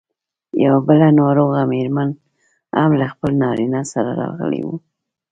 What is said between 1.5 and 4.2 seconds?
مېرمن هم له خپل نارینه سره